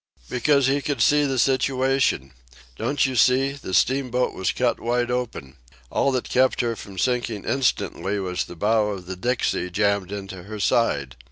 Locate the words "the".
1.25-1.37, 3.51-3.71, 8.45-8.55, 9.05-9.15